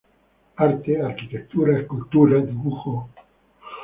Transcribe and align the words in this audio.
Arte, 0.57 0.99
arquitectura, 0.99 1.77
escultura, 1.77 2.39
dibujo. 2.41 3.07